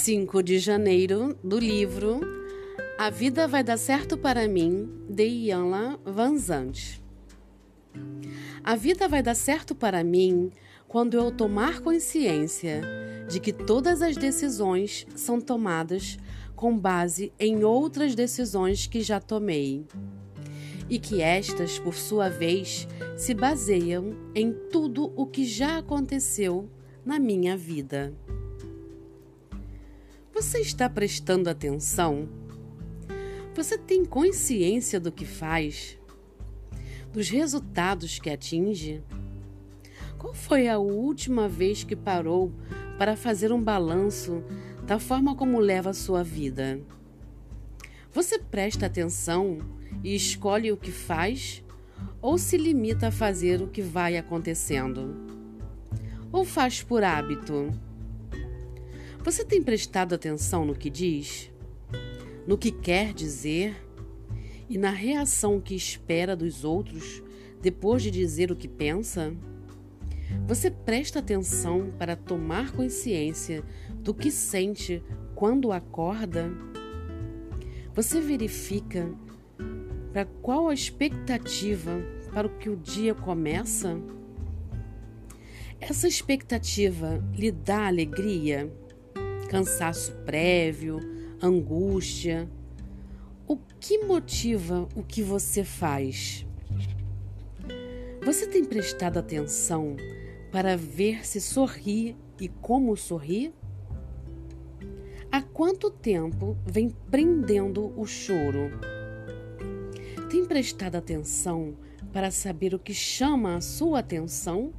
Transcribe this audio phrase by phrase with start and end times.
[0.00, 2.20] 5 de janeiro, do livro
[2.98, 7.02] A Vida Vai Dar Certo para Mim, de Ianla Van Zandt.
[8.64, 10.50] A vida vai dar certo para mim
[10.88, 12.80] quando eu tomar consciência
[13.28, 16.16] de que todas as decisões são tomadas
[16.56, 19.84] com base em outras decisões que já tomei.
[20.88, 22.88] E que estas, por sua vez,
[23.18, 26.70] se baseiam em tudo o que já aconteceu
[27.04, 28.14] na minha vida.
[30.40, 32.26] Você está prestando atenção?
[33.54, 35.98] Você tem consciência do que faz?
[37.12, 39.04] Dos resultados que atinge?
[40.16, 42.54] Qual foi a última vez que parou
[42.96, 44.42] para fazer um balanço
[44.86, 46.80] da forma como leva a sua vida?
[48.10, 49.58] Você presta atenção
[50.02, 51.62] e escolhe o que faz
[52.18, 55.14] ou se limita a fazer o que vai acontecendo?
[56.32, 57.89] Ou faz por hábito?
[59.22, 61.52] Você tem prestado atenção no que diz?
[62.46, 63.76] No que quer dizer?
[64.66, 67.22] E na reação que espera dos outros
[67.60, 69.34] depois de dizer o que pensa?
[70.46, 73.62] Você presta atenção para tomar consciência
[73.96, 75.02] do que sente
[75.34, 76.50] quando acorda?
[77.94, 79.06] Você verifica
[80.14, 82.00] para qual a expectativa
[82.32, 84.00] para o que o dia começa?
[85.78, 88.72] Essa expectativa lhe dá alegria?
[89.50, 91.00] Cansaço prévio,
[91.42, 92.48] angústia.
[93.48, 96.46] O que motiva o que você faz?
[98.24, 99.96] Você tem prestado atenção
[100.52, 103.52] para ver se sorri e como sorri?
[105.32, 108.70] Há quanto tempo vem prendendo o choro?
[110.30, 111.76] Tem prestado atenção
[112.12, 114.72] para saber o que chama a sua atenção?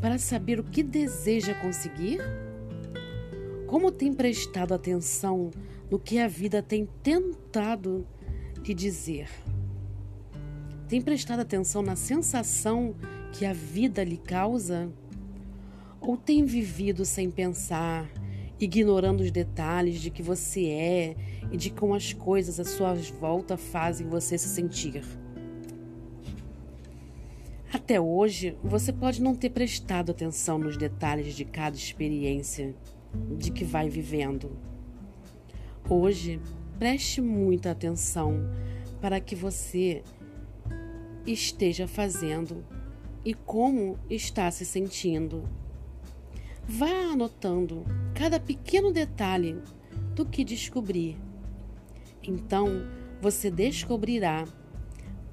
[0.00, 2.20] Para saber o que deseja conseguir?
[3.74, 5.50] Como tem prestado atenção
[5.90, 8.06] no que a vida tem tentado
[8.64, 9.28] lhe dizer?
[10.88, 12.94] Tem prestado atenção na sensação
[13.32, 14.88] que a vida lhe causa?
[16.00, 18.08] Ou tem vivido sem pensar,
[18.60, 21.16] ignorando os detalhes de que você é
[21.50, 25.02] e de como as coisas à sua volta fazem você se sentir?
[27.72, 32.72] Até hoje, você pode não ter prestado atenção nos detalhes de cada experiência
[33.36, 34.50] de que vai vivendo.
[35.88, 36.40] Hoje,
[36.78, 38.34] preste muita atenção
[39.00, 40.02] para que você
[41.26, 42.64] esteja fazendo
[43.24, 45.48] e como está se sentindo.
[46.66, 49.58] Vá anotando cada pequeno detalhe
[50.14, 51.18] do que descobrir.
[52.22, 52.86] Então,
[53.20, 54.46] você descobrirá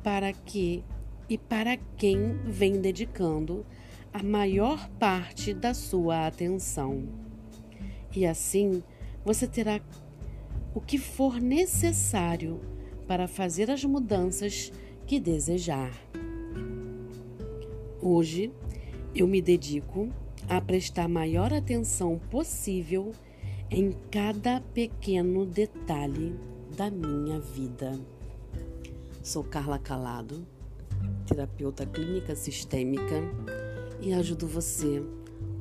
[0.04, 0.84] para que
[1.30, 3.66] e para quem vem dedicando
[4.14, 7.31] a maior parte da sua atenção
[8.16, 8.84] e assim
[9.24, 9.80] você terá
[10.74, 12.60] o que for necessário
[13.08, 14.72] para fazer as mudanças
[15.06, 15.92] que desejar.
[18.02, 18.52] Hoje
[19.14, 20.10] eu me dedico
[20.48, 23.12] a prestar maior atenção possível
[23.70, 26.36] em cada pequeno detalhe
[26.76, 28.00] da minha vida.
[29.22, 30.48] Sou Carla Calado,
[31.28, 33.22] terapeuta clínica sistêmica
[34.02, 35.04] e ajudo você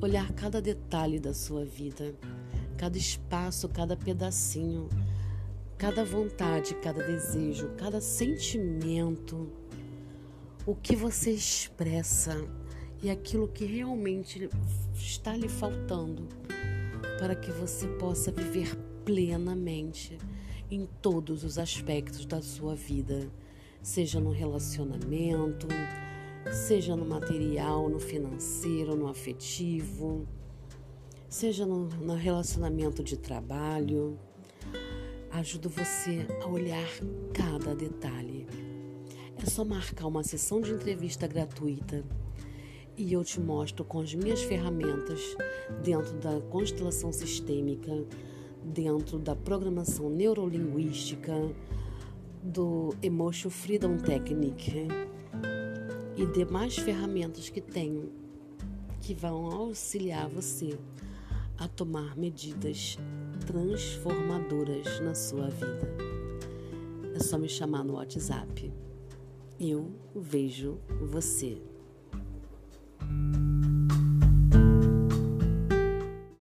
[0.01, 2.15] a olhar cada detalhe da sua vida
[2.81, 4.89] cada espaço, cada pedacinho,
[5.77, 9.51] cada vontade, cada desejo, cada sentimento,
[10.65, 12.35] o que você expressa
[13.03, 14.49] e aquilo que realmente
[14.95, 16.27] está lhe faltando
[17.19, 18.75] para que você possa viver
[19.05, 20.17] plenamente
[20.71, 23.29] em todos os aspectos da sua vida,
[23.83, 25.67] seja no relacionamento,
[26.51, 30.27] seja no material, no financeiro, no afetivo
[31.31, 34.19] seja no, no relacionamento de trabalho.
[35.31, 36.89] Ajudo você a olhar
[37.33, 38.45] cada detalhe.
[39.41, 42.03] É só marcar uma sessão de entrevista gratuita
[42.97, 45.21] e eu te mostro com as minhas ferramentas
[45.81, 48.03] dentro da constelação sistêmica,
[48.61, 51.33] dentro da programação neurolinguística,
[52.43, 54.89] do Emotion Freedom Technique
[56.17, 58.11] e demais ferramentas que tenho
[58.99, 60.77] que vão auxiliar você
[61.61, 62.97] a tomar medidas
[63.45, 65.95] transformadoras na sua vida.
[67.13, 68.73] É só me chamar no WhatsApp.
[69.59, 71.61] Eu vejo você.